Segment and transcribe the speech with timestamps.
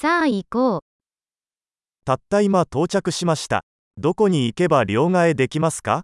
[0.00, 0.79] さあ行こう。
[2.05, 3.61] たった今到着しました。
[3.97, 6.01] どこに行けば両替できますか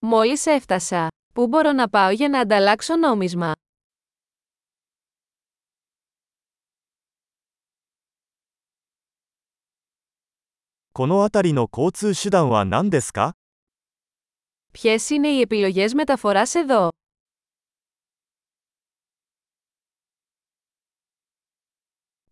[0.00, 1.08] Μόλις έφτασα.
[1.34, 3.52] Πού μπορώ να πάω για να ανταλλάξω νόμισμα.
[10.92, 13.32] この辺りの交通手段は何ですか
[14.72, 16.88] Ποιες είναι οι επιλογές μεταφοράς εδώ.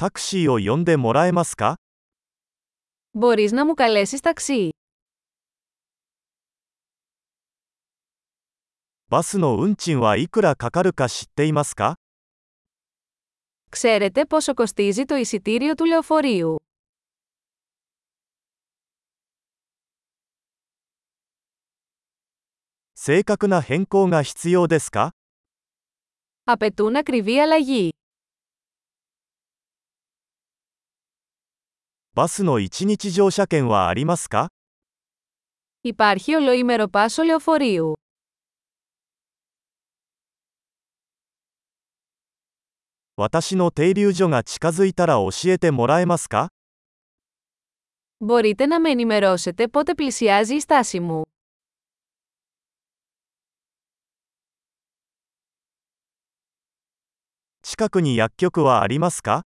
[0.02, 1.75] タクシーを呼んでもらえますか
[3.14, 4.69] Μπορείς να μου καλέσεις ταξί.
[9.10, 11.96] バスの運賃はいくらかかるか知っていますか
[13.69, 16.56] Ξέρετε πόσο κοστίζει το εισιτήριο του λεωφορείου.
[22.96, 25.11] 正確な変更が必要ですか
[26.43, 27.89] Απαιτούν ακριβή αλλαγή.
[32.14, 34.50] バスの1日乗車券はありますか
[35.81, 37.94] Υπάρχει ολοήμερο πάσο λεωφορείου.
[43.16, 46.48] 私の停留所が近づいたら教えてもらえますか
[48.20, 51.22] Μπορείτε να με ενημερώσετε πότε πλησιάζει η στάση μου.
[57.62, 59.44] 近くに薬局はありますか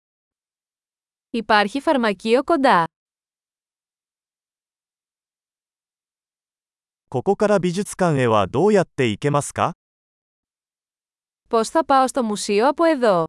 [1.35, 2.85] Υπάρχει φαρμακείο κοντά.
[7.09, 9.73] ここから美術館へはどうやって行けますか
[11.49, 13.25] Πώς θα πάω στο μουσείο από εδώ.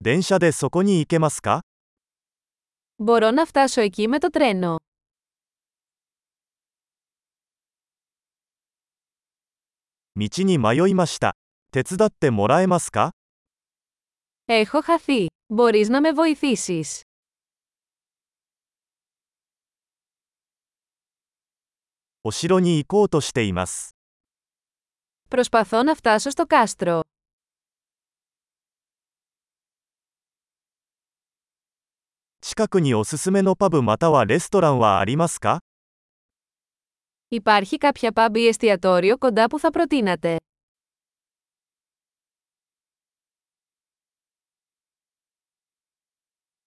[0.00, 1.60] 電車でそこに行けますか
[2.98, 4.76] Μπορώ να φτάσω εκεί με το τρένο.
[10.16, 11.36] 道に迷いました。
[11.72, 13.10] 手伝ってもらえますか
[14.46, 15.26] Έχω χαθεί.
[15.54, 17.00] Μπορείς να με βοηθήσεις.
[22.24, 23.94] お城に行こうとしています。
[25.30, 27.02] Προσπαθώ να φτάσω στο κάστρο.
[32.40, 35.58] 近くにおすすめのパブまたはレストランはありますか
[37.30, 40.36] Υπάρχει κάποια pub ή εστιατόριο κοντά που θα προτείνατε.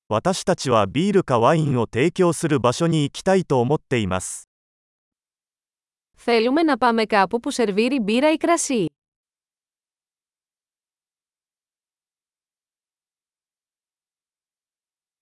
[0.09, 4.50] 私たちはビールかワインを提供する場所に行きたいと思っています。
[6.16, 8.86] Θέλουμε να πάμε κάπου που σερβίρει μπύρα ή κρασί.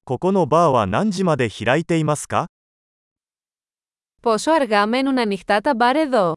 [0.04, 2.48] ここのバーは何時まで開いていますか
[4.22, 6.34] Πόσο αργά μένουν ανοιχτά τα μπαρ εδώ.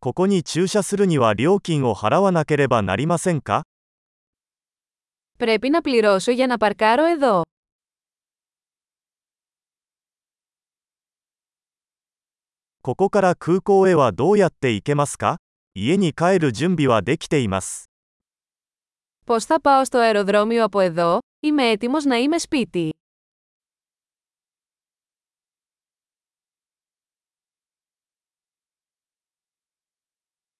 [0.00, 3.64] ここに駐車するには料金を払わなければなりませんか
[5.38, 7.42] Πρέπει να πληρώσω για να παρκάρω εδώ.
[12.82, 15.38] ここから空港へはどうやって行けますか
[15.74, 17.90] 家に帰る準備はできています。
[19.26, 22.90] Πώς θα πάω στο αεροδρόμιο από εδώ, είμαι έτοιμος να είμαι σπίτι.